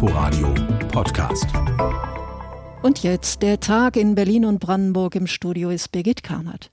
Inforadio 0.00 0.54
Podcast. 0.92 1.48
Und 2.82 3.02
jetzt 3.02 3.42
der 3.42 3.58
Tag 3.58 3.96
in 3.96 4.14
Berlin 4.14 4.44
und 4.44 4.60
Brandenburg. 4.60 5.16
Im 5.16 5.26
Studio 5.26 5.70
ist 5.70 5.90
Birgit 5.90 6.22
Karnert. 6.22 6.70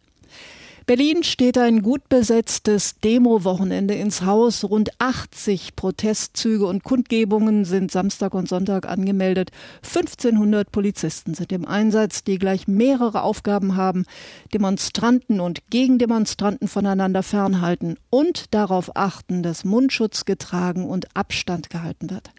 Berlin 0.88 1.24
steht 1.24 1.58
ein 1.58 1.82
gut 1.82 2.10
besetztes 2.10 3.00
Demo-Wochenende 3.00 3.96
ins 3.96 4.22
Haus. 4.22 4.64
Rund 4.64 4.92
80 5.00 5.76
Protestzüge 5.76 6.68
und 6.68 6.84
Kundgebungen 6.84 7.66
sind 7.66 7.90
Samstag 7.90 8.36
und 8.36 8.48
Sonntag 8.48 8.88
angemeldet. 8.88 9.50
1500 9.82 10.72
Polizisten 10.72 11.34
sind 11.34 11.52
im 11.52 11.66
Einsatz, 11.66 12.24
die 12.24 12.38
gleich 12.38 12.68
mehrere 12.68 13.24
Aufgaben 13.24 13.76
haben. 13.76 14.06
Demonstranten 14.54 15.40
und 15.40 15.68
Gegendemonstranten 15.72 16.68
voneinander 16.68 17.24
fernhalten 17.24 17.98
und 18.12 18.54
darauf 18.54 18.96
achten, 18.96 19.42
dass 19.42 19.66
Mundschutz 19.66 20.26
getragen 20.26 20.86
und 20.86 21.08
Abstand 21.16 21.72
gehalten 21.72 22.12
wird. 22.12 22.30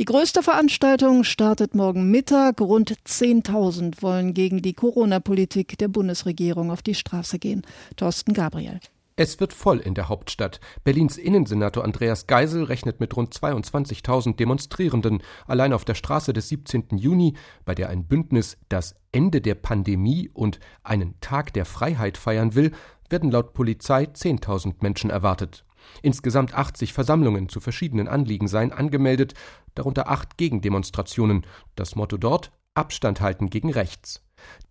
Die 0.00 0.04
größte 0.04 0.42
Veranstaltung 0.42 1.22
startet 1.22 1.76
morgen 1.76 2.10
Mittag. 2.10 2.60
Rund 2.60 2.92
10.000 3.06 4.02
wollen 4.02 4.34
gegen 4.34 4.62
die 4.62 4.74
Corona-Politik 4.74 5.78
der 5.78 5.86
Bundesregierung 5.86 6.72
auf 6.72 6.82
die 6.82 6.96
Straße 6.96 7.38
gehen. 7.38 7.62
Thorsten 7.96 8.32
Gabriel. 8.32 8.80
Es 9.16 9.38
wird 9.38 9.52
voll 9.52 9.78
in 9.78 9.94
der 9.94 10.08
Hauptstadt. 10.08 10.58
Berlins 10.82 11.16
Innensenator 11.16 11.84
Andreas 11.84 12.26
Geisel 12.26 12.64
rechnet 12.64 12.98
mit 12.98 13.16
rund 13.16 13.32
22.000 13.32 14.34
Demonstrierenden. 14.34 15.22
Allein 15.46 15.72
auf 15.72 15.84
der 15.84 15.94
Straße 15.94 16.32
des 16.32 16.48
17. 16.48 16.86
Juni, 16.96 17.34
bei 17.64 17.76
der 17.76 17.90
ein 17.90 18.06
Bündnis 18.06 18.56
das 18.68 18.96
Ende 19.12 19.40
der 19.40 19.54
Pandemie 19.54 20.30
und 20.34 20.58
einen 20.82 21.14
Tag 21.20 21.52
der 21.52 21.64
Freiheit 21.64 22.18
feiern 22.18 22.56
will, 22.56 22.72
werden 23.08 23.30
laut 23.30 23.52
Polizei 23.52 24.04
10.000 24.04 24.76
Menschen 24.80 25.10
erwartet. 25.10 25.64
Insgesamt 26.02 26.54
80 26.54 26.92
Versammlungen 26.92 27.48
zu 27.48 27.60
verschiedenen 27.60 28.08
Anliegen 28.08 28.48
seien 28.48 28.72
angemeldet, 28.72 29.34
darunter 29.76 30.08
acht 30.08 30.38
Gegendemonstrationen. 30.38 31.46
Das 31.76 31.94
Motto 31.94 32.16
dort 32.16 32.50
Abstand 32.74 33.20
halten 33.20 33.48
gegen 33.48 33.70
rechts. 33.70 34.22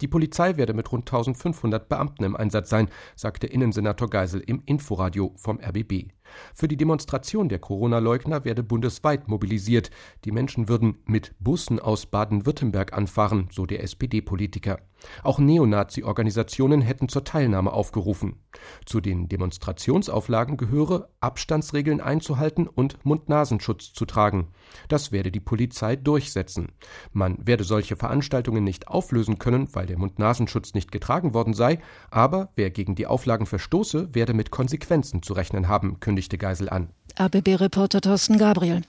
Die 0.02 0.08
Polizei 0.08 0.58
werde 0.58 0.74
mit 0.74 0.92
rund 0.92 1.08
1500 1.08 1.88
Beamten 1.90 2.24
im 2.24 2.36
Einsatz 2.36 2.70
sein, 2.70 2.90
sagte 3.16 3.48
Innensenator 3.48 4.10
Geisel 4.10 4.42
im 4.46 4.62
Inforadio 4.66 5.34
vom 5.36 5.60
RBB. 5.60 6.10
Für 6.54 6.68
die 6.68 6.78
Demonstration 6.78 7.50
der 7.50 7.60
Corona-Leugner 7.60 8.46
werde 8.46 8.64
bundesweit 8.64 9.28
mobilisiert. 9.28 9.92
Die 10.26 10.32
Menschen 10.32 10.70
würden 10.70 10.98
mit 11.06 11.36
Bussen 11.40 11.80
aus 11.80 12.06
Baden-Württemberg 12.06 12.94
anfahren, 12.94 13.50
so 13.52 13.66
der 13.66 13.84
SPD-Politiker. 13.84 14.80
Auch 15.24 15.40
Neonazi-Organisationen 15.40 16.82
hätten 16.82 17.10
zur 17.10 17.24
Teilnahme 17.24 17.74
aufgerufen. 17.74 18.42
Zu 18.86 19.02
den 19.02 19.28
Demonstrationsauflagen 19.28 20.58
gehöre, 20.58 21.10
Abstandsregeln 21.20 22.02
einzuhalten 22.02 22.68
und 22.68 23.04
Mund-Nasenschutz 23.06 23.94
zu 23.94 24.06
tragen. 24.06 24.50
Das 24.88 25.12
werde 25.12 25.32
die 25.32 25.40
Polizei 25.40 25.96
durchsetzen. 25.96 26.72
Man 27.12 27.38
werde 27.46 27.64
solche 27.64 27.96
Veranstaltungen 27.96 28.64
nicht 28.64 28.88
auflösen 28.88 29.40
können, 29.40 29.68
weil 29.74 29.86
der 29.86 29.98
Mund-Nasenschutz 29.98 30.74
nicht 30.74 30.92
getragen 30.92 31.34
worden 31.34 31.54
sei, 31.54 31.80
aber 32.10 32.50
wer 32.56 32.70
gegen 32.70 32.96
die 32.96 33.08
Auflagen 33.08 33.46
verstoße, 33.46 34.14
werde 34.14 34.34
mit 34.34 34.52
Konsequenzen 34.52 35.24
zu 35.24 35.34
rechnen 35.34 35.68
haben, 35.68 36.00
kündigte 36.14 36.38
Geisel 36.38 36.70
an. 36.70 36.90
RBB-Reporter 37.20 38.00
Thorsten 38.00 38.38
Gabriel. 38.38 38.84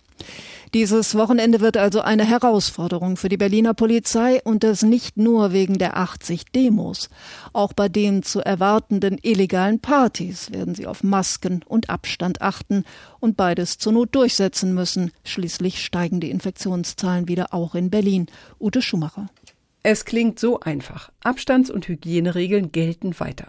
Dieses 0.75 1.15
Wochenende 1.15 1.61
wird 1.61 1.79
also 1.79 2.03
eine 2.03 2.25
Herausforderung 2.27 3.17
für 3.17 3.31
die 3.31 3.39
Berliner 3.39 3.73
Polizei 3.73 4.43
und 4.45 4.63
das 4.63 4.83
nicht 4.83 5.17
nur 5.17 5.53
wegen 5.53 5.79
der 5.79 5.97
80 5.97 6.45
Demos. 6.55 7.09
Auch 7.55 7.73
bei 7.73 7.89
den 7.89 8.23
zu 8.23 8.41
erwartenden 8.41 9.19
illegalen 9.23 9.81
Partys 9.81 10.53
werden 10.53 10.75
sie 10.75 10.87
auf 10.87 11.03
Masken 11.03 11.63
und 11.67 11.89
Abstand 11.89 12.43
achten 12.43 12.85
und 13.21 13.39
beides 13.39 13.79
zur 13.79 13.93
Not 13.93 14.15
durchsetzen 14.15 14.75
müssen. 14.75 15.11
Schließlich 15.25 15.83
steigen 15.83 16.21
die 16.21 16.31
Infektionszahlen 16.31 17.27
wieder 17.27 17.55
auch 17.55 17.75
in 17.75 17.89
Berlin. 17.89 18.27
Ute 18.61 18.83
Schumacher. 18.83 19.29
Es 19.83 20.05
klingt 20.05 20.39
so 20.39 20.61
einfach. 20.61 21.11
Abstands- 21.23 21.71
und 21.71 21.89
Hygieneregeln 21.89 22.71
gelten 22.73 23.19
weiter. 23.19 23.47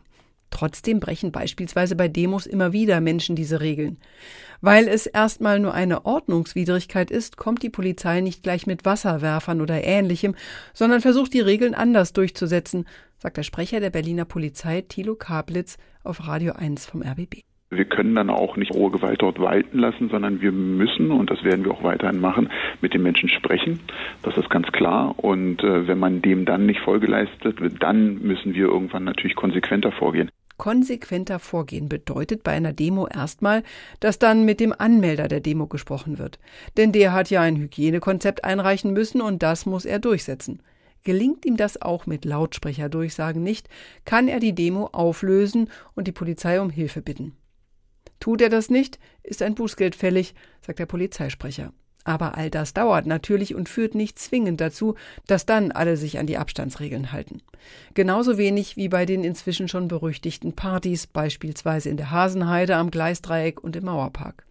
Trotzdem 0.55 1.01
brechen 1.01 1.33
beispielsweise 1.33 1.97
bei 1.97 2.07
Demos 2.07 2.45
immer 2.45 2.71
wieder 2.71 3.01
Menschen 3.01 3.35
diese 3.35 3.59
Regeln. 3.59 3.97
Weil 4.61 4.87
es 4.87 5.05
erstmal 5.05 5.59
nur 5.59 5.73
eine 5.73 6.05
Ordnungswidrigkeit 6.05 7.11
ist, 7.11 7.35
kommt 7.35 7.61
die 7.61 7.69
Polizei 7.69 8.21
nicht 8.21 8.41
gleich 8.41 8.65
mit 8.65 8.85
Wasserwerfern 8.85 9.59
oder 9.59 9.83
ähnlichem, 9.83 10.33
sondern 10.71 11.01
versucht 11.01 11.33
die 11.33 11.41
Regeln 11.41 11.75
anders 11.75 12.13
durchzusetzen, 12.13 12.85
sagt 13.17 13.35
der 13.35 13.43
Sprecher 13.43 13.81
der 13.81 13.89
Berliner 13.89 14.23
Polizei 14.23 14.79
Thilo 14.79 15.15
Kablitz 15.15 15.77
auf 16.05 16.25
Radio 16.25 16.53
1 16.53 16.85
vom 16.85 17.01
RBB. 17.01 17.41
Wir 17.69 17.83
können 17.83 18.15
dann 18.15 18.29
auch 18.29 18.55
nicht 18.55 18.73
rohe 18.73 18.91
Gewalt 18.91 19.21
dort 19.21 19.41
walten 19.41 19.77
lassen, 19.77 20.07
sondern 20.07 20.39
wir 20.39 20.53
müssen, 20.53 21.11
und 21.11 21.29
das 21.29 21.43
werden 21.43 21.65
wir 21.65 21.73
auch 21.73 21.83
weiterhin 21.83 22.21
machen, 22.21 22.49
mit 22.79 22.93
den 22.93 23.03
Menschen 23.03 23.27
sprechen. 23.27 23.81
Das 24.21 24.37
ist 24.37 24.49
ganz 24.49 24.71
klar. 24.71 25.15
Und 25.17 25.61
äh, 25.65 25.85
wenn 25.85 25.99
man 25.99 26.21
dem 26.21 26.45
dann 26.45 26.65
nicht 26.65 26.79
Folge 26.79 27.07
leistet, 27.07 27.57
dann 27.81 28.21
müssen 28.21 28.53
wir 28.53 28.67
irgendwann 28.67 29.03
natürlich 29.03 29.35
konsequenter 29.35 29.91
vorgehen. 29.91 30.29
Konsequenter 30.57 31.39
vorgehen 31.39 31.89
bedeutet 31.89 32.43
bei 32.43 32.51
einer 32.51 32.73
Demo 32.73 33.07
erstmal, 33.07 33.63
dass 33.99 34.19
dann 34.19 34.45
mit 34.45 34.59
dem 34.59 34.73
Anmelder 34.77 35.27
der 35.27 35.41
Demo 35.41 35.67
gesprochen 35.67 36.17
wird. 36.17 36.39
Denn 36.77 36.91
der 36.91 37.13
hat 37.13 37.29
ja 37.29 37.41
ein 37.41 37.57
Hygienekonzept 37.57 38.43
einreichen 38.43 38.93
müssen 38.93 39.21
und 39.21 39.43
das 39.43 39.65
muss 39.65 39.85
er 39.85 39.99
durchsetzen. 39.99 40.61
Gelingt 41.03 41.45
ihm 41.45 41.55
das 41.55 41.81
auch 41.81 42.07
mit 42.07 42.25
Lautsprecherdurchsagen 42.25 43.43
nicht, 43.43 43.69
kann 44.05 44.27
er 44.27 44.39
die 44.39 44.55
Demo 44.55 44.87
auflösen 44.91 45.69
und 45.93 46.07
die 46.07 46.11
Polizei 46.11 46.59
um 46.59 46.69
Hilfe 46.69 47.01
bitten. 47.01 47.35
Tut 48.19 48.41
er 48.41 48.49
das 48.49 48.69
nicht, 48.69 48.97
ist 49.21 49.41
ein 49.41 49.53
Bußgeld 49.55 49.95
fällig, 49.95 50.33
sagt 50.61 50.79
der 50.79 50.87
Polizeisprecher. 50.87 51.73
Aber 52.05 52.37
all 52.37 52.49
das 52.49 52.73
dauert 52.73 53.07
natürlich 53.07 53.55
und 53.55 53.67
führt 53.67 53.95
nicht 53.95 54.17
zwingend 54.17 54.61
dazu, 54.61 54.95
dass 55.27 55.45
dann 55.45 55.71
alle 55.71 55.97
sich 55.97 56.19
an 56.19 56.27
die 56.27 56.37
Abstandsregeln 56.37 57.11
halten. 57.11 57.41
Genauso 57.95 58.37
wenig 58.37 58.77
wie 58.77 58.87
bei 58.87 59.05
den 59.05 59.23
inzwischen 59.23 59.67
schon 59.67 59.87
berüchtigten 59.87 60.53
Partys, 60.53 61.07
beispielsweise 61.07 61.89
in 61.89 61.97
der 61.97 62.11
Hasenheide 62.11 62.75
am 62.75 62.91
Gleisdreieck 62.91 63.61
und 63.63 63.75
im 63.75 63.85
Mauerpark. 63.85 64.45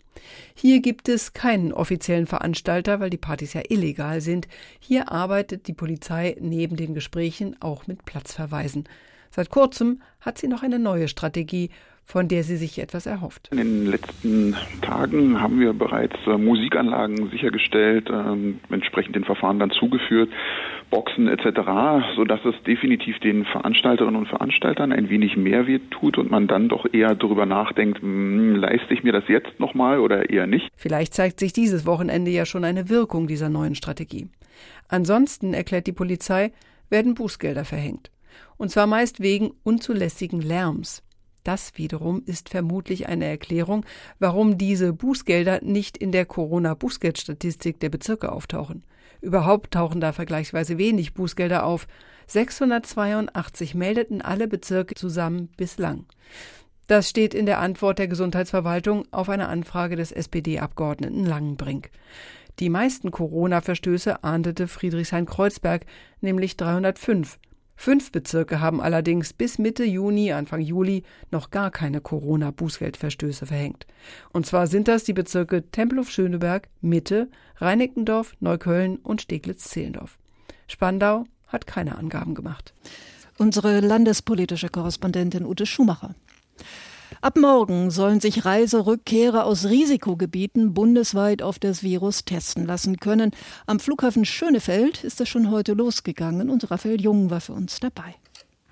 Hier 0.54 0.80
gibt 0.80 1.08
es 1.08 1.32
keinen 1.32 1.72
offiziellen 1.72 2.26
Veranstalter, 2.26 2.98
weil 2.98 3.10
die 3.10 3.16
Partys 3.16 3.52
ja 3.52 3.62
illegal 3.68 4.20
sind. 4.20 4.48
Hier 4.80 5.12
arbeitet 5.12 5.68
die 5.68 5.72
Polizei 5.74 6.36
neben 6.40 6.76
den 6.76 6.94
Gesprächen 6.94 7.56
auch 7.60 7.86
mit 7.86 8.04
Platzverweisen. 8.04 8.84
Seit 9.30 9.50
kurzem 9.50 10.02
hat 10.20 10.38
sie 10.38 10.48
noch 10.48 10.62
eine 10.62 10.78
neue 10.78 11.08
Strategie, 11.08 11.70
von 12.04 12.28
der 12.28 12.44
sie 12.44 12.56
sich 12.56 12.78
etwas 12.78 13.06
erhofft. 13.06 13.48
In 13.50 13.58
den 13.58 13.86
letzten 13.86 14.54
Tagen 14.82 15.40
haben 15.40 15.58
wir 15.58 15.72
bereits 15.72 16.16
äh, 16.26 16.36
Musikanlagen 16.36 17.30
sichergestellt, 17.30 18.10
äh, 18.10 18.72
entsprechend 18.72 19.16
den 19.16 19.24
Verfahren 19.24 19.58
dann 19.58 19.70
zugeführt, 19.70 20.30
Boxen 20.90 21.28
etc., 21.28 22.14
sodass 22.14 22.44
es 22.44 22.54
definitiv 22.66 23.18
den 23.20 23.44
Veranstalterinnen 23.46 24.16
und 24.20 24.28
Veranstaltern 24.28 24.92
ein 24.92 25.08
wenig 25.08 25.36
mehr 25.36 25.66
weh 25.66 25.80
tut 25.90 26.18
und 26.18 26.30
man 26.30 26.46
dann 26.46 26.68
doch 26.68 26.86
eher 26.92 27.14
darüber 27.14 27.46
nachdenkt, 27.46 28.02
mh, 28.02 28.08
hm, 28.08 28.56
leiste 28.56 28.92
ich 28.92 29.02
mir 29.02 29.12
das 29.12 29.24
jetzt 29.28 29.58
nochmal 29.58 29.98
oder 29.98 30.28
eher 30.30 30.46
nicht. 30.46 30.68
Vielleicht 30.76 31.14
zeigt 31.14 31.40
sich 31.40 31.52
dieses 31.52 31.86
Wochenende 31.86 32.30
ja 32.30 32.44
schon 32.44 32.64
eine 32.64 32.88
Wirkung 32.88 33.26
dieser 33.26 33.48
neuen 33.48 33.74
Strategie. 33.74 34.28
Ansonsten, 34.88 35.54
erklärt 35.54 35.86
die 35.86 35.92
Polizei, 35.92 36.52
werden 36.90 37.14
Bußgelder 37.14 37.64
verhängt. 37.64 38.10
Und 38.56 38.70
zwar 38.70 38.86
meist 38.86 39.20
wegen 39.20 39.52
unzulässigen 39.62 40.40
Lärms. 40.40 41.03
Das 41.44 41.76
wiederum 41.76 42.22
ist 42.24 42.48
vermutlich 42.48 43.06
eine 43.06 43.26
Erklärung, 43.26 43.84
warum 44.18 44.56
diese 44.56 44.94
Bußgelder 44.94 45.60
nicht 45.62 45.98
in 45.98 46.10
der 46.10 46.24
Corona-Bußgeldstatistik 46.24 47.78
der 47.78 47.90
Bezirke 47.90 48.32
auftauchen. 48.32 48.82
Überhaupt 49.20 49.72
tauchen 49.72 50.00
da 50.00 50.12
vergleichsweise 50.12 50.78
wenig 50.78 51.14
Bußgelder 51.14 51.64
auf. 51.64 51.86
682 52.26 53.74
meldeten 53.74 54.22
alle 54.22 54.48
Bezirke 54.48 54.94
zusammen 54.94 55.48
bislang. 55.56 56.06
Das 56.86 57.08
steht 57.08 57.34
in 57.34 57.46
der 57.46 57.60
Antwort 57.60 57.98
der 57.98 58.08
Gesundheitsverwaltung 58.08 59.04
auf 59.10 59.28
eine 59.28 59.48
Anfrage 59.48 59.96
des 59.96 60.12
SPD-Abgeordneten 60.12 61.24
Langenbrink. 61.24 61.90
Die 62.58 62.68
meisten 62.68 63.10
Corona-Verstöße 63.10 64.22
ahndete 64.22 64.68
Friedrichshain-Kreuzberg, 64.68 65.86
nämlich 66.20 66.56
305. 66.56 67.38
Fünf 67.76 68.12
Bezirke 68.12 68.60
haben 68.60 68.80
allerdings 68.80 69.32
bis 69.32 69.58
Mitte 69.58 69.84
Juni, 69.84 70.32
Anfang 70.32 70.60
Juli 70.60 71.02
noch 71.30 71.50
gar 71.50 71.70
keine 71.70 72.00
Corona-Bußgeldverstöße 72.00 73.46
verhängt. 73.46 73.86
Und 74.32 74.46
zwar 74.46 74.66
sind 74.66 74.88
das 74.88 75.04
die 75.04 75.12
Bezirke 75.12 75.70
Tempelhof-Schöneberg, 75.70 76.68
Mitte, 76.80 77.28
Reinickendorf, 77.56 78.34
Neukölln 78.40 78.96
und 78.96 79.22
Steglitz-Zehlendorf. 79.22 80.18
Spandau 80.68 81.24
hat 81.48 81.66
keine 81.66 81.98
Angaben 81.98 82.34
gemacht. 82.34 82.74
Unsere 83.38 83.80
landespolitische 83.80 84.68
Korrespondentin 84.68 85.44
Ute 85.44 85.66
Schumacher. 85.66 86.14
Ab 87.20 87.36
morgen 87.36 87.90
sollen 87.90 88.20
sich 88.20 88.44
Reiserückkehrer 88.44 89.44
aus 89.44 89.66
Risikogebieten 89.66 90.74
bundesweit 90.74 91.42
auf 91.42 91.58
das 91.58 91.82
Virus 91.82 92.24
testen 92.24 92.66
lassen 92.66 92.98
können. 92.98 93.30
Am 93.66 93.80
Flughafen 93.80 94.24
Schönefeld 94.24 95.04
ist 95.04 95.20
das 95.20 95.28
schon 95.28 95.50
heute 95.50 95.72
losgegangen 95.72 96.50
und 96.50 96.70
Raphael 96.70 97.00
Jung 97.00 97.30
war 97.30 97.40
für 97.40 97.52
uns 97.52 97.80
dabei. 97.80 98.14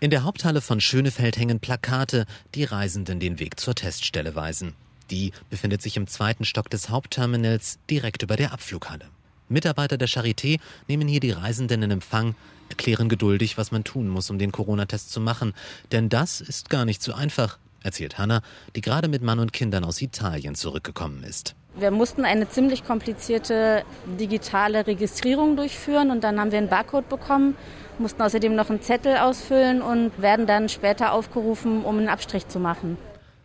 In 0.01 0.11
der 0.11 0.25
Haupthalle 0.25 0.61
von 0.61 0.81
Schönefeld 0.81 1.37
hängen 1.37 1.61
Plakate, 1.61 2.27
die 2.55 2.65
Reisenden 2.65 3.21
den 3.21 3.39
Weg 3.39 3.61
zur 3.61 3.75
Teststelle 3.75 4.35
weisen. 4.35 4.75
Die 5.11 5.33
befindet 5.49 5.83
sich 5.83 5.97
im 5.97 6.07
zweiten 6.07 6.45
Stock 6.45 6.71
des 6.71 6.89
Hauptterminals 6.89 7.79
direkt 7.89 8.23
über 8.23 8.37
der 8.37 8.53
Abflughalle. 8.53 9.07
Mitarbeiter 9.49 9.99
der 9.99 10.09
Charité 10.09 10.59
nehmen 10.89 11.07
hier 11.07 11.21
die 11.21 11.31
Reisenden 11.31 11.83
in 11.83 11.91
Empfang, 11.91 12.35
erklären 12.69 13.09
geduldig, 13.09 13.59
was 13.59 13.71
man 13.71 13.85
tun 13.85 14.09
muss, 14.09 14.31
um 14.31 14.39
den 14.39 14.51
Corona-Test 14.51 15.13
zu 15.13 15.21
machen. 15.21 15.53
Denn 15.93 16.09
das 16.09 16.41
ist 16.41 16.71
gar 16.71 16.85
nicht 16.85 17.03
so 17.03 17.13
einfach, 17.13 17.59
erzählt 17.85 18.19
Hanna, 18.19 18.43
die 18.77 18.81
gerade 18.81 19.09
mit 19.09 19.23
Mann 19.23 19.39
und 19.39 19.53
Kindern 19.53 19.85
aus 19.85 20.01
Italien 20.01 20.55
zurückgekommen 20.55 21.25
ist. 21.25 21.55
Wir 21.75 21.91
mussten 21.91 22.25
eine 22.25 22.49
ziemlich 22.49 22.85
komplizierte 22.85 23.85
digitale 24.21 24.87
Registrierung 24.87 25.57
durchführen 25.57 26.11
und 26.11 26.23
dann 26.23 26.39
haben 26.39 26.51
wir 26.51 26.59
einen 26.59 26.69
Barcode 26.69 27.09
bekommen, 27.09 27.57
mussten 27.99 28.21
außerdem 28.21 28.55
noch 28.55 28.69
einen 28.69 28.83
Zettel 28.83 29.17
ausfüllen 29.17 29.81
und 29.81 30.11
werden 30.21 30.47
dann 30.47 30.69
später 30.69 31.13
aufgerufen, 31.13 31.85
um 31.85 31.99
einen 31.99 32.09
Abstrich 32.09 32.47
zu 32.49 32.59
machen. 32.59 32.99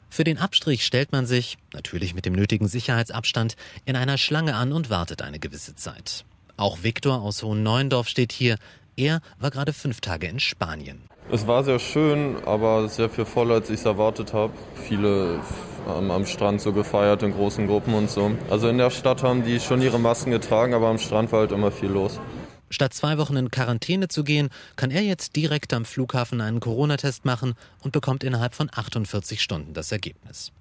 Für 0.10 0.24
den 0.24 0.38
Abstrich 0.38 0.86
stellt 0.86 1.12
man 1.12 1.26
sich, 1.26 1.58
natürlich 1.74 2.16
mit 2.16 2.26
dem 2.26 2.34
nötigen 2.34 2.68
Sicherheitsabstand, 2.68 3.56
in 3.86 3.96
einer 3.96 4.18
Schlange 4.18 4.56
an 4.56 4.74
und 4.74 4.90
wartet 4.90 5.22
eine 5.22 5.40
gewisse 5.40 5.76
Zeit. 5.76 6.26
Auch 6.56 6.84
Viktor 6.84 7.22
aus 7.22 7.44
Hohen 7.44 7.62
Neuendorf 7.64 8.08
steht 8.08 8.32
hier. 8.32 8.58
Er 8.96 9.22
war 9.40 9.52
gerade 9.52 9.74
fünf 9.74 10.02
Tage 10.02 10.28
in 10.28 10.40
Spanien. 10.40 11.02
Es 11.30 11.46
war 11.46 11.66
sehr 11.66 11.80
schön, 11.80 12.38
aber 12.46 12.88
sehr 12.88 13.10
viel 13.10 13.26
voller, 13.26 13.56
als 13.56 13.70
ich 13.70 13.82
es 13.82 13.86
erwartet 13.86 14.34
habe. 14.34 14.54
Viele 14.76 15.42
haben 15.86 16.10
am 16.10 16.26
Strand 16.26 16.62
so 16.62 16.72
gefeiert 16.72 17.22
in 17.22 17.34
großen 17.34 17.68
Gruppen 17.68 17.94
und 17.96 18.10
so. 18.10 18.32
Also 18.50 18.70
in 18.70 18.78
der 18.78 18.92
Stadt 18.92 19.24
haben 19.24 19.44
die 19.44 19.60
schon 19.60 19.82
ihre 19.82 20.00
Masken 20.00 20.32
getragen, 20.32 20.74
aber 20.74 20.88
am 20.88 20.98
Strand 20.98 21.34
war 21.34 21.42
halt 21.42 21.52
immer 21.52 21.70
viel 21.70 21.90
los. 21.90 22.22
Statt 22.70 22.94
zwei 22.94 23.18
Wochen 23.18 23.36
in 23.36 23.52
Quarantäne 23.52 24.08
zu 24.08 24.24
gehen, 24.24 24.50
kann 24.78 24.90
er 24.90 25.02
jetzt 25.02 25.36
direkt 25.36 25.74
am 25.74 25.84
Flughafen 25.84 26.40
einen 26.40 26.62
Corona-Test 26.62 27.26
machen 27.26 27.56
und 27.82 27.92
bekommt 27.92 28.24
innerhalb 28.24 28.56
von 28.56 28.70
48 28.74 29.42
Stunden 29.42 29.74
das 29.74 29.92
Ergebnis. 29.92 30.54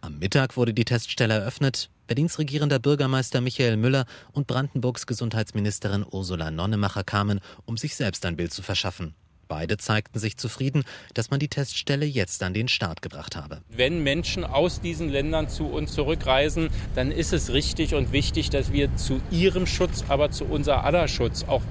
Am 0.00 0.20
Mittag 0.20 0.56
wurde 0.56 0.74
die 0.74 0.84
Teststelle 0.84 1.34
eröffnet. 1.34 1.90
Berlins 2.06 2.38
regierender 2.38 2.78
Bürgermeister 2.78 3.40
Michael 3.40 3.76
Müller 3.76 4.04
und 4.32 4.46
Brandenburgs 4.46 5.06
Gesundheitsministerin 5.06 6.04
Ursula 6.08 6.52
Nonnemacher 6.52 7.02
kamen, 7.02 7.40
um 7.64 7.76
sich 7.76 7.96
selbst 7.96 8.24
ein 8.26 8.36
Bild 8.36 8.52
zu 8.52 8.62
verschaffen. 8.62 9.14
Beide 9.54 9.76
zeigten 9.76 10.18
sich 10.18 10.36
zufrieden, 10.36 10.82
dass 11.14 11.30
man 11.30 11.38
die 11.38 11.46
Teststelle 11.46 12.06
jetzt 12.06 12.42
an 12.42 12.54
den 12.54 12.66
Start 12.66 13.02
gebracht 13.02 13.36
habe. 13.36 13.60
Wenn 13.68 14.02
Menschen 14.02 14.42
aus 14.42 14.80
diesen 14.80 15.10
Ländern 15.10 15.48
zu 15.48 15.66
uns 15.66 15.92
zurückreisen, 15.92 16.70
dann 16.96 17.12
ist 17.12 17.32
es 17.32 17.52
richtig 17.52 17.94
und 17.94 18.10
wichtig, 18.10 18.50
dass 18.50 18.72
wir 18.72 18.96
zu 18.96 19.20
ihrem 19.30 19.68
Schutz, 19.68 20.06
aber 20.08 20.32
zu 20.32 20.44
unser 20.44 20.82
aller 20.82 21.06
Schutz 21.06 21.44
auch 21.44 21.62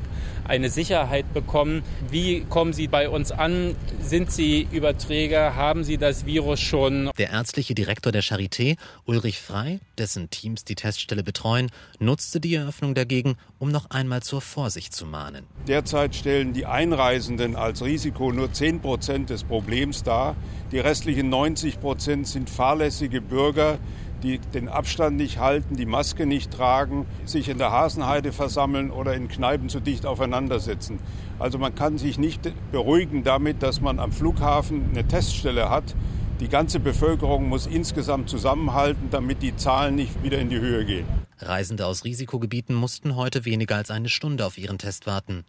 eine 0.46 0.70
Sicherheit 0.70 1.34
bekommen. 1.34 1.84
Wie 2.10 2.42
kommen 2.42 2.74
sie 2.74 2.88
bei 2.88 3.10
uns 3.10 3.32
an? 3.32 3.76
Sind 4.02 4.32
sie 4.32 4.68
Überträger? 4.72 5.56
Haben 5.56 5.84
sie 5.84 5.98
das 5.98 6.26
Virus 6.26 6.60
schon? 6.60 7.10
Der 7.18 7.30
ärztliche 7.32 7.76
Direktor 7.76 8.12
der 8.12 8.24
Charité, 8.24 8.78
Ulrich 9.06 9.40
Frei, 9.40 9.80
dessen 9.98 10.30
Teams 10.30 10.66
die 10.66 10.76
Teststelle 10.76 11.24
betreuen, 11.24 11.70
nutzte 12.00 12.40
die 12.40 12.56
Eröffnung 12.56 12.96
dagegen, 12.96 13.36
um 13.60 13.70
noch 13.70 13.90
einmal 13.90 14.22
zur 14.22 14.42
Vorsicht 14.42 14.94
zu 14.94 15.06
mahnen. 15.06 15.46
Derzeit 15.68 16.16
stellen 16.16 16.54
die 16.54 16.66
Einreisenden 16.66 17.56
als 17.56 17.84
Risiko 17.84 18.32
nur 18.32 18.52
10 18.52 18.82
Prozent 18.82 19.30
des 19.30 19.44
Problems 19.44 20.04
dar. 20.04 20.36
Die 20.72 20.80
restlichen 20.80 21.30
90 21.30 21.80
Prozent 21.80 22.28
sind 22.28 22.50
fahrlässige 22.50 23.22
Bürger, 23.22 23.78
die 24.24 24.40
den 24.40 24.70
Abstand 24.70 25.18
nicht 25.18 25.38
halten, 25.38 25.76
die 25.76 25.86
Maske 25.86 26.26
nicht 26.26 26.52
tragen, 26.52 27.06
sich 27.26 27.50
in 27.50 27.58
der 27.58 27.72
Hasenheide 27.72 28.32
versammeln 28.32 28.90
oder 28.90 29.14
in 29.14 29.28
Kneipen 29.28 29.70
zu 29.70 29.80
dicht 29.80 30.06
aufeinander 30.06 30.60
sitzen. 30.60 31.00
Also 31.40 31.58
man 31.58 31.76
kann 31.76 31.98
sich 31.98 32.18
nicht 32.18 32.52
beruhigen 32.72 33.24
damit, 33.24 33.62
dass 33.62 33.82
man 33.82 34.00
am 34.00 34.12
Flughafen 34.12 34.90
eine 34.92 35.08
Teststelle 35.08 35.70
hat. 35.70 35.96
Die 36.40 36.48
ganze 36.48 36.80
Bevölkerung 36.80 37.48
muss 37.48 37.68
insgesamt 37.68 38.30
zusammenhalten, 38.30 39.10
damit 39.12 39.42
die 39.42 39.56
Zahlen 39.56 39.96
nicht 39.96 40.24
wieder 40.24 40.40
in 40.40 40.50
die 40.50 40.60
Höhe 40.60 40.86
gehen. 40.86 41.06
Reisende 41.38 41.86
aus 41.86 42.06
Risikogebieten 42.06 42.76
mussten 42.76 43.16
heute 43.16 43.46
weniger 43.46 43.76
als 43.76 43.92
eine 43.92 44.10
Stunde 44.10 44.46
auf 44.46 44.58
ihren 44.58 44.78
Test 44.78 45.06
warten. 45.06 45.44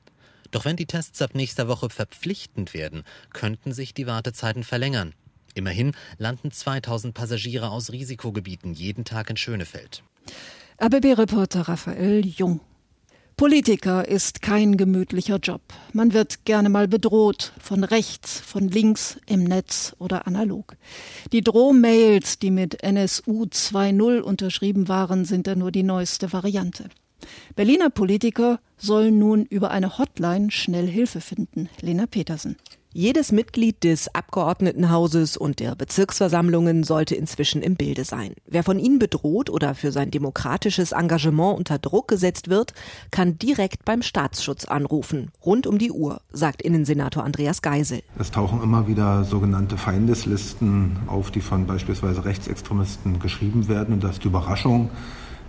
Doch 0.50 0.64
wenn 0.64 0.76
die 0.76 0.86
Tests 0.86 1.20
ab 1.22 1.34
nächster 1.34 1.68
Woche 1.68 1.90
verpflichtend 1.90 2.74
werden, 2.74 3.02
könnten 3.32 3.72
sich 3.72 3.94
die 3.94 4.06
Wartezeiten 4.06 4.62
verlängern. 4.62 5.14
Immerhin 5.54 5.92
landen 6.18 6.50
2000 6.50 7.14
Passagiere 7.14 7.70
aus 7.70 7.92
Risikogebieten 7.92 8.74
jeden 8.74 9.04
Tag 9.04 9.30
in 9.30 9.36
Schönefeld. 9.36 10.02
ABB-Reporter 10.78 11.62
Raphael 11.62 12.26
Jung. 12.26 12.60
Politiker 13.36 14.06
ist 14.06 14.42
kein 14.42 14.76
gemütlicher 14.76 15.38
Job. 15.38 15.60
Man 15.92 16.12
wird 16.12 16.44
gerne 16.44 16.68
mal 16.68 16.86
bedroht, 16.86 17.52
von 17.60 17.82
rechts, 17.82 18.38
von 18.38 18.68
links, 18.68 19.18
im 19.26 19.42
Netz 19.42 19.94
oder 19.98 20.28
analog. 20.28 20.76
Die 21.32 21.40
Drohmails, 21.40 22.38
die 22.38 22.52
mit 22.52 22.82
NSU 22.84 23.44
2.0 23.44 24.20
unterschrieben 24.20 24.86
waren, 24.86 25.24
sind 25.24 25.48
da 25.48 25.56
nur 25.56 25.72
die 25.72 25.82
neueste 25.82 26.32
Variante. 26.32 26.88
Berliner 27.56 27.90
Politiker 27.90 28.60
sollen 28.76 29.18
nun 29.18 29.46
über 29.46 29.72
eine 29.72 29.98
Hotline 29.98 30.52
schnell 30.52 30.86
Hilfe 30.86 31.20
finden. 31.20 31.68
Lena 31.80 32.06
Petersen. 32.06 32.56
Jedes 32.96 33.32
Mitglied 33.32 33.82
des 33.82 34.14
Abgeordnetenhauses 34.14 35.36
und 35.36 35.58
der 35.58 35.74
Bezirksversammlungen 35.74 36.84
sollte 36.84 37.16
inzwischen 37.16 37.60
im 37.60 37.74
Bilde 37.74 38.04
sein. 38.04 38.34
Wer 38.46 38.62
von 38.62 38.78
ihnen 38.78 39.00
bedroht 39.00 39.50
oder 39.50 39.74
für 39.74 39.90
sein 39.90 40.12
demokratisches 40.12 40.92
Engagement 40.92 41.58
unter 41.58 41.80
Druck 41.80 42.06
gesetzt 42.06 42.50
wird, 42.50 42.72
kann 43.10 43.36
direkt 43.36 43.84
beim 43.84 44.00
Staatsschutz 44.00 44.66
anrufen, 44.66 45.32
rund 45.44 45.66
um 45.66 45.78
die 45.78 45.90
Uhr, 45.90 46.20
sagt 46.30 46.62
Innensenator 46.62 47.24
Andreas 47.24 47.62
Geisel. 47.62 48.04
Es 48.16 48.30
tauchen 48.30 48.62
immer 48.62 48.86
wieder 48.86 49.24
sogenannte 49.24 49.76
Feindeslisten 49.76 50.98
auf, 51.08 51.32
die 51.32 51.40
von 51.40 51.66
beispielsweise 51.66 52.24
Rechtsextremisten 52.24 53.18
geschrieben 53.18 53.66
werden 53.66 53.94
und 53.94 54.04
das 54.04 54.12
ist 54.12 54.22
die 54.22 54.28
Überraschung 54.28 54.90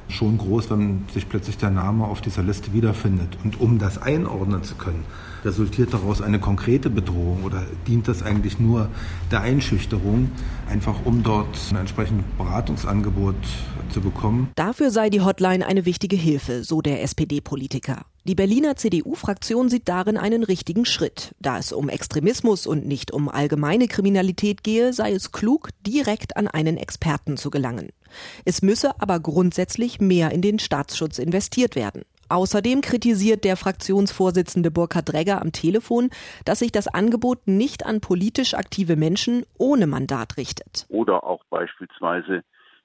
schon 0.08 0.40
groß, 0.40 0.72
wenn 0.72 1.06
sich 1.14 1.30
plötzlich 1.30 1.60
der 1.60 1.70
Name 1.70 2.06
auf 2.06 2.22
dieser 2.22 2.42
Liste 2.42 2.74
wiederfindet. 2.74 3.38
Und 3.44 3.62
um 3.62 3.78
das 3.78 4.00
einordnen 4.00 4.64
zu 4.64 4.74
können, 4.76 5.06
resultiert 5.46 5.94
daraus 5.94 6.22
eine 6.22 6.40
konkrete 6.40 6.90
Bedrohung 6.90 7.44
oder 7.44 7.64
dient 7.88 8.08
das 8.08 8.24
eigentlich 8.24 8.60
nur 8.60 8.90
der 9.32 9.42
Einschüchterung, 9.42 10.30
einfach 10.70 11.06
um 11.06 11.24
dort 11.24 11.58
ein 11.72 11.78
entsprechendes 11.78 12.26
Beratungsangebot 12.38 13.36
zu 13.90 14.02
bekommen? 14.02 14.50
Dafür 14.56 14.92
sei 14.92 15.10
die 15.10 15.22
Hotline 15.22 15.66
eine 15.66 15.86
wichtige 15.86 16.16
Hilfe, 16.16 16.64
so 16.64 16.82
der 16.82 17.04
SPD-Politiker. 17.04 18.06
Die 18.28 18.34
Berliner 18.34 18.76
CDU-Fraktion 18.76 19.70
sieht 19.70 19.88
darin 19.88 20.18
einen 20.18 20.44
richtigen 20.44 20.86
Schritt. 20.86 21.36
Da 21.40 21.60
es 21.60 21.72
um 21.72 21.90
Extremismus 21.90 22.66
und 22.66 22.88
nicht 22.88 23.12
um 23.12 23.30
allgemeine 23.30 23.88
Kriminalität 23.88 24.64
gehe, 24.64 24.94
sei 24.94 25.12
es 25.12 25.32
klug, 25.32 25.70
direkt 25.86 26.36
an 26.36 26.48
einen 26.48 26.78
Experten 26.78 27.38
zu 27.38 27.52
gelangen. 27.52 27.90
Es 28.44 28.64
müsse 28.64 29.00
aber 29.00 29.20
grundsätzlich 29.20 30.02
mehr 30.02 30.32
in 30.32 30.42
den 30.42 30.58
Staatsschutz 30.58 31.20
investiert 31.20 31.76
werden. 31.76 32.02
Außerdem 32.30 32.82
kritisiert 32.82 33.44
der 33.44 33.58
Fraktionsvorsitzende 33.58 34.72
Burkhard 34.72 35.12
Dregger 35.12 35.42
am 35.42 35.52
Telefon, 35.52 36.10
dass 36.46 36.60
sich 36.60 36.72
das 36.72 36.88
Angebot 36.88 37.48
nicht 37.48 37.86
an 37.86 38.02
politisch 38.02 38.54
aktive 38.54 38.96
Menschen 38.96 39.46
ohne 39.58 39.88
Mandat 39.88 40.38
richtet. 40.38 40.86
Oder 40.90 41.24
auch 41.24 41.44
beispielsweise 41.50 42.44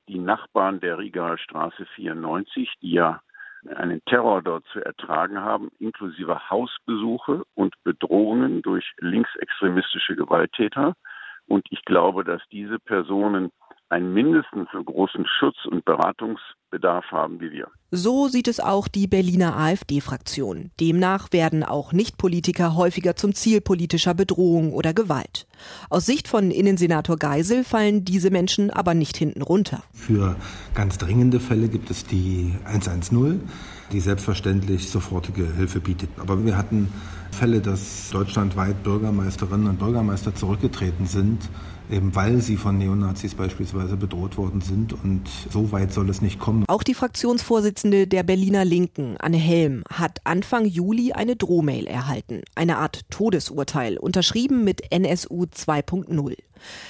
die 0.09 0.19
Nachbarn 0.19 0.81
der 0.81 0.99
Rigaer 0.99 1.39
Straße 1.39 1.87
94, 1.95 2.69
die 2.83 2.93
ja 2.93 3.21
einen 3.77 4.03
Terror 4.07 4.43
dort 4.43 4.65
zu 4.73 4.81
ertragen 4.81 5.39
haben, 5.41 5.71
inklusive 5.79 6.51
Hausbesuche 6.51 7.43
und 7.55 7.75
Bedrohungen 7.85 8.63
durch 8.63 8.93
linksextremistische 8.99 10.17
Gewalttäter. 10.17 10.95
Und 11.51 11.67
ich 11.71 11.85
glaube, 11.85 12.23
dass 12.23 12.41
diese 12.53 12.79
Personen 12.79 13.51
einen 13.89 14.15
mindestens 14.15 14.69
so 14.73 14.85
großen 14.85 15.27
Schutz- 15.27 15.67
und 15.69 15.85
Beratungsbedarf 15.85 17.05
haben 17.11 17.41
wie 17.41 17.51
wir. 17.51 17.67
So 17.91 18.29
sieht 18.29 18.47
es 18.47 18.61
auch 18.61 18.87
die 18.87 19.09
Berliner 19.09 19.57
AfD-Fraktion. 19.57 20.71
Demnach 20.79 21.33
werden 21.33 21.65
auch 21.65 21.93
Nichtpolitiker 21.93 22.77
häufiger 22.77 23.17
zum 23.17 23.35
Ziel 23.35 23.61
politischer 23.61 24.15
Bedrohung 24.15 24.73
oder 24.73 24.95
Gewalt. 24.95 25.49
Aus 25.89 26.07
Sicht 26.07 26.29
von 26.29 26.53
Innensenator 26.53 27.17
Geisel 27.17 27.65
fallen 27.65 28.05
diese 28.05 28.31
Menschen 28.31 28.71
aber 28.71 28.95
nicht 28.95 29.17
hinten 29.17 29.43
runter. 29.43 29.83
Für 29.93 30.37
ganz 30.77 30.99
dringende 30.99 31.41
Fälle 31.41 31.69
gibt 31.69 31.91
es 31.91 32.07
die 32.07 32.55
110, 32.67 33.41
die 33.91 33.99
selbstverständlich 33.99 34.89
sofortige 34.89 35.53
Hilfe 35.57 35.81
bietet. 35.81 36.11
Aber 36.21 36.45
wir 36.45 36.57
hatten 36.57 36.93
Fälle, 37.35 37.61
dass 37.61 38.11
deutschlandweit 38.11 38.83
Bürgermeisterinnen 38.83 39.69
und 39.69 39.79
Bürgermeister 39.79 40.35
zurückgetreten 40.35 41.07
sind 41.07 41.49
eben 41.93 42.15
weil 42.15 42.41
sie 42.41 42.57
von 42.57 42.79
Neonazis 42.79 43.35
beispielsweise 43.35 43.97
bedroht 43.97 44.37
worden 44.37 44.61
sind. 44.61 44.93
Und 44.93 45.29
so 45.51 45.73
weit 45.73 45.93
soll 45.93 46.09
es 46.11 46.23
nicht 46.23 46.39
kommen. 46.39 46.65
Auch 46.69 46.83
die 46.83 46.95
Fraktionsvorsitzende 46.95 48.07
der 48.07 48.23
Berliner 48.23 48.65
Linken, 48.65 49.17
Anne 49.19 49.37
Helm, 49.37 49.85
hat 49.93 50.21
Anfang 50.25 50.65
Juli 50.65 51.13
eine 51.13 51.37
Drohmail 51.37 51.87
erhalten. 51.87 52.43
Eine 52.55 52.79
Art 52.79 53.03
Todesurteil, 53.11 53.99
unterschrieben 53.99 54.65
mit 54.65 54.91
NSU 54.93 55.45
2.0. 55.45 56.37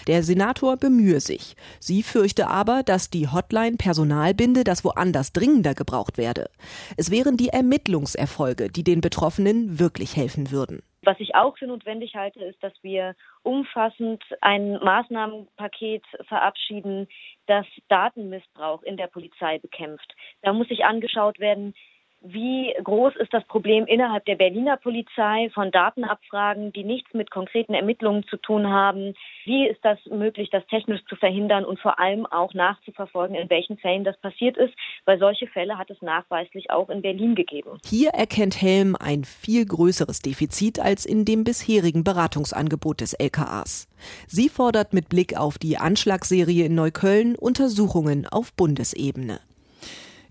Der 0.07 0.23
Senator 0.23 0.77
bemühe 0.77 1.21
sich. 1.21 1.55
Sie 1.79 2.03
fürchte 2.03 2.49
aber, 2.49 2.83
dass 2.83 3.11
die 3.11 3.29
Hotline 3.29 3.77
Personal 3.77 4.35
binde, 4.35 4.65
das 4.65 4.85
woanders 4.85 5.33
dringender 5.33 5.75
gebraucht 5.75 6.19
werde. 6.19 6.51
Es 6.97 7.11
wären 7.11 7.37
die 7.37 7.49
Ermittlungserfolge, 7.49 8.69
die 8.69 8.85
den 8.85 9.01
Betroffenen 9.01 9.79
wirklich 9.79 10.17
helfen 10.17 10.51
würden. 10.51 10.81
Was 11.11 11.19
ich 11.19 11.35
auch 11.35 11.59
für 11.59 11.67
notwendig 11.67 12.15
halte, 12.15 12.39
ist, 12.45 12.63
dass 12.63 12.73
wir 12.83 13.17
umfassend 13.43 14.23
ein 14.43 14.75
Maßnahmenpaket 14.75 16.05
verabschieden, 16.29 17.09
das 17.47 17.67
Datenmissbrauch 17.89 18.85
in 18.85 18.97
der 18.97 19.09
Polizei 19.09 19.59
bekämpft. 19.59 20.15
Da 20.43 20.53
muss 20.53 20.69
sich 20.69 20.85
angeschaut 20.85 21.41
werden, 21.41 21.75
Wie 22.23 22.75
groß 22.85 23.17
ist 23.17 23.33
das 23.33 23.45
Problem 23.45 23.87
innerhalb 23.87 24.27
der 24.27 24.35
Berliner 24.35 24.77
Polizei 24.77 25.51
von 25.55 25.71
Datenabfragen, 25.71 26.71
die 26.71 26.85
nichts 26.85 27.15
mit 27.15 27.31
konkreten 27.31 27.73
Ermittlungen 27.73 28.25
zu 28.25 28.37
tun 28.37 28.69
haben? 28.69 29.15
Wie 29.47 29.67
ist 29.67 29.83
das 29.83 29.99
möglich, 30.05 30.51
das 30.51 30.67
technisch 30.67 31.01
zu 31.09 31.17
verhindern 31.17 31.65
und 31.65 31.81
vor 31.81 31.99
allem 31.99 32.27
auch 32.27 32.53
nachzuverfolgen, 32.53 33.35
in 33.35 33.49
welchen 33.49 33.79
Fällen 33.79 34.05
das 34.05 34.19
passiert 34.19 34.59
ist? 34.59 34.75
Weil 35.07 35.19
solche 35.19 35.47
Fälle 35.47 35.79
hat 35.79 35.89
es 35.89 36.03
nachweislich 36.03 36.71
auch 36.71 36.91
in 36.91 37.01
Berlin 37.01 37.35
gegeben. 37.35 37.79
Hier 37.87 38.11
erkennt 38.11 38.61
Helm 38.61 38.97
ein 39.01 39.25
viel 39.25 39.65
größeres 39.65 40.21
Defizit 40.21 40.79
als 40.79 41.07
in 41.07 41.25
dem 41.25 41.43
bisherigen 41.43 42.05
Beratungsangebot 42.05 43.01
des 43.01 43.15
LKAs. 43.15 43.89
Sie 44.27 44.51
fordert 44.51 44.93
mit 44.93 45.09
Blick 45.09 45.39
auf 45.39 45.57
die 45.57 45.79
Anschlagsserie 45.79 46.67
in 46.67 46.75
Neukölln 46.75 47.35
Untersuchungen 47.35 48.27
auf 48.31 48.53
Bundesebene. 48.55 49.41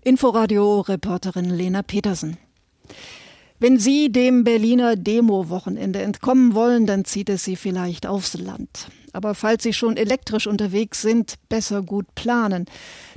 Inforadio-Reporterin 0.02 1.50
Lena 1.50 1.82
Petersen. 1.82 2.38
Wenn 3.58 3.78
Sie 3.78 4.10
dem 4.10 4.44
Berliner 4.44 4.96
Demo-Wochenende 4.96 6.00
entkommen 6.00 6.54
wollen, 6.54 6.86
dann 6.86 7.04
zieht 7.04 7.28
es 7.28 7.44
Sie 7.44 7.56
vielleicht 7.56 8.06
aufs 8.06 8.32
Land. 8.32 8.88
Aber 9.12 9.34
falls 9.34 9.62
Sie 9.62 9.74
schon 9.74 9.98
elektrisch 9.98 10.46
unterwegs 10.46 11.02
sind, 11.02 11.34
besser 11.50 11.82
gut 11.82 12.06
planen. 12.14 12.64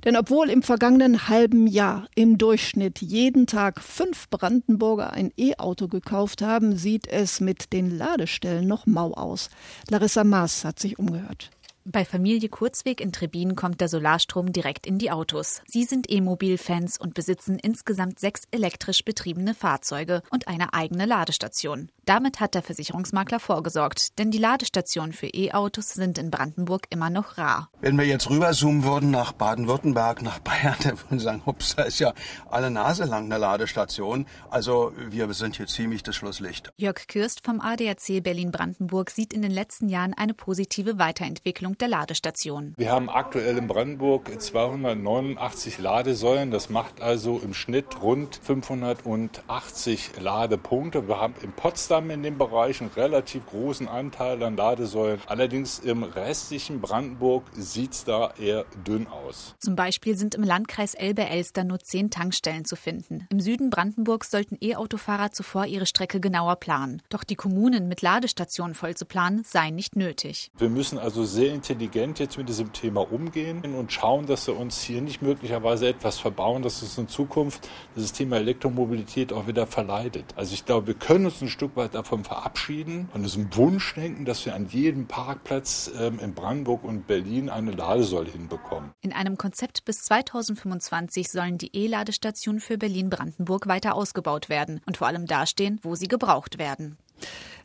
Denn 0.03 0.17
obwohl 0.17 0.49
im 0.49 0.61
vergangenen 0.61 1.29
halben 1.29 1.67
Jahr 1.67 2.09
im 2.15 2.37
Durchschnitt 2.37 2.99
jeden 2.99 3.47
Tag 3.47 3.79
fünf 3.79 4.29
Brandenburger 4.29 5.13
ein 5.13 5.31
E-Auto 5.37 5.87
gekauft 5.87 6.41
haben, 6.41 6.75
sieht 6.75 7.07
es 7.07 7.39
mit 7.39 7.71
den 7.71 7.97
Ladestellen 7.97 8.67
noch 8.67 8.85
mau 8.85 9.13
aus. 9.13 9.49
Larissa 9.89 10.25
Maas 10.25 10.65
hat 10.65 10.77
sich 10.77 10.99
umgehört. 10.99 11.51
Bei 11.85 12.05
Familie 12.05 12.47
Kurzweg 12.47 13.01
in 13.01 13.11
Trebin 13.11 13.57
kommt 13.57 13.81
der 13.81 13.89
Solarstrom 13.89 14.53
direkt 14.53 14.87
in 14.87 14.99
die 14.99 15.11
Autos. 15.11 15.61
Sie 15.67 15.83
sind 15.83 16.09
E-Mobil-Fans 16.09 16.97
und 16.97 17.13
besitzen 17.13 17.59
insgesamt 17.59 18.19
sechs 18.19 18.43
elektrisch 18.51 19.03
betriebene 19.03 19.53
Fahrzeuge 19.53 20.21
und 20.29 20.47
eine 20.47 20.73
eigene 20.73 21.05
Ladestation. 21.05 21.89
Damit 22.05 22.41
hat 22.41 22.53
der 22.53 22.63
Versicherungsmakler 22.63 23.39
vorgesorgt, 23.39 24.19
denn 24.19 24.29
die 24.29 24.37
Ladestationen 24.37 25.13
für 25.13 25.27
E-Autos 25.27 25.93
sind 25.93 26.17
in 26.17 26.31
Brandenburg 26.31 26.87
immer 26.89 27.09
noch 27.09 27.37
rar. 27.37 27.69
Wenn 27.79 27.97
wir 27.97 28.05
jetzt 28.05 28.29
rüberzoomen 28.29 28.83
würden 28.83 29.09
nach 29.09 29.31
Baden-Württemberg, 29.31 30.21
nach 30.21 30.39
Bayern, 30.39 30.75
dann 30.83 30.97
würden 30.97 31.11
wir 31.11 31.19
sagen, 31.21 31.41
ups, 31.45 31.77
da 31.77 31.83
ist 31.83 31.99
ja 31.99 32.13
alle 32.49 32.69
Nase 32.69 33.05
lang 33.05 33.25
eine 33.25 33.37
Ladestation. 33.37 34.25
Also 34.49 34.91
wir 34.97 35.33
sind 35.33 35.55
hier 35.55 35.67
ziemlich 35.67 36.03
das 36.03 36.17
Schlusslicht. 36.17 36.73
Jörg 36.75 37.07
Kürst 37.07 37.45
vom 37.45 37.61
ADAC 37.61 38.21
Berlin-Brandenburg 38.21 39.09
sieht 39.09 39.31
in 39.31 39.41
den 39.41 39.51
letzten 39.51 39.87
Jahren 39.87 40.13
eine 40.13 40.33
positive 40.33 40.99
Weiterentwicklung 40.99 41.77
der 41.77 41.87
Ladestationen. 41.87 42.73
Wir 42.75 42.91
haben 42.91 43.09
aktuell 43.09 43.57
in 43.57 43.67
Brandenburg 43.67 44.29
289 44.41 45.77
Ladesäulen. 45.77 46.51
Das 46.51 46.69
macht 46.69 47.01
also 47.01 47.39
im 47.39 47.53
Schnitt 47.53 48.01
rund 48.01 48.41
580 48.43 50.19
Ladepunkte. 50.19 51.07
Wir 51.07 51.21
haben 51.21 51.35
in 51.41 51.53
Potsdam 51.53 51.92
Potsdam 51.93 52.09
in 52.09 52.23
dem 52.23 52.37
Bereich 52.39 52.81
einen 52.81 52.89
relativ 52.95 53.45
großen 53.45 53.87
Anteil 53.87 54.41
an 54.41 54.57
Ladesäulen. 54.57 55.21
Allerdings 55.27 55.77
im 55.77 56.01
restlichen 56.01 56.81
Brandenburg 56.81 57.43
sieht 57.53 57.93
es 57.93 58.03
da 58.03 58.33
eher 58.39 58.65
dünn 58.87 59.05
aus. 59.05 59.53
Zum 59.59 59.75
Beispiel 59.75 60.17
sind 60.17 60.33
im 60.33 60.43
Landkreis 60.43 60.95
Elbe-Elster 60.95 61.63
nur 61.63 61.79
zehn 61.79 62.09
Tankstellen 62.09 62.65
zu 62.65 62.75
finden. 62.75 63.27
Im 63.29 63.39
Süden 63.39 63.69
Brandenburgs 63.69 64.31
sollten 64.31 64.57
E-Autofahrer 64.59 65.31
zuvor 65.31 65.67
ihre 65.67 65.85
Strecke 65.85 66.19
genauer 66.19 66.55
planen. 66.55 67.01
Doch 67.09 67.23
die 67.23 67.35
Kommunen 67.35 67.87
mit 67.87 68.01
Ladestationen 68.01 68.73
voll 68.73 68.95
zu 68.95 69.05
planen, 69.05 69.43
sei 69.45 69.69
nicht 69.69 69.95
nötig. 69.95 70.49
Wir 70.57 70.69
müssen 70.69 70.97
also 70.97 71.23
sehr 71.23 71.53
intelligent 71.53 72.17
jetzt 72.17 72.39
mit 72.39 72.49
diesem 72.49 72.73
Thema 72.73 73.01
umgehen 73.11 73.61
und 73.75 73.93
schauen, 73.93 74.25
dass 74.25 74.47
wir 74.47 74.57
uns 74.57 74.81
hier 74.81 75.01
nicht 75.01 75.21
möglicherweise 75.21 75.87
etwas 75.87 76.17
verbauen, 76.17 76.63
dass 76.63 76.81
uns 76.81 76.97
in 76.97 77.07
Zukunft 77.07 77.69
das 77.95 78.13
Thema 78.13 78.37
Elektromobilität 78.37 79.31
auch 79.31 79.45
wieder 79.45 79.67
verleidet. 79.67 80.25
Also 80.35 80.55
ich 80.55 80.65
glaube, 80.65 80.87
wir 80.87 80.93
können 80.95 81.25
uns 81.25 81.39
ein 81.41 81.49
Stück 81.49 81.75
weit 81.75 81.82
weit 81.83 81.95
davon 81.95 82.23
verabschieden, 82.23 83.09
von 83.11 83.23
diesem 83.23 83.55
Wunschdenken, 83.55 84.25
dass 84.25 84.45
wir 84.45 84.55
an 84.55 84.67
jedem 84.67 85.07
Parkplatz 85.07 85.91
ähm, 85.99 86.19
in 86.19 86.33
Brandenburg 86.33 86.83
und 86.83 87.07
Berlin 87.07 87.49
eine 87.49 87.71
Ladesäule 87.71 88.31
hinbekommen. 88.31 88.91
In 89.01 89.13
einem 89.13 89.37
Konzept 89.37 89.85
bis 89.85 90.03
2025 90.03 91.29
sollen 91.29 91.57
die 91.57 91.75
E-Ladestationen 91.75 92.61
für 92.61 92.77
Berlin-Brandenburg 92.77 93.67
weiter 93.67 93.95
ausgebaut 93.95 94.49
werden 94.49 94.81
und 94.85 94.97
vor 94.97 95.07
allem 95.07 95.25
dastehen, 95.25 95.79
wo 95.83 95.95
sie 95.95 96.07
gebraucht 96.07 96.57
werden. 96.57 96.97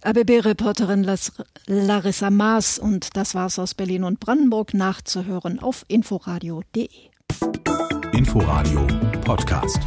ABB-Reporterin 0.02 1.08
Larissa 1.66 2.30
Maas 2.30 2.78
und 2.78 3.16
das 3.16 3.34
war's 3.34 3.58
aus 3.58 3.74
Berlin 3.74 4.04
und 4.04 4.20
Brandenburg 4.20 4.74
nachzuhören 4.74 5.58
auf 5.58 5.84
inforadio.de. 5.88 6.88
Inforadio 8.12 8.86
Podcast. 9.24 9.80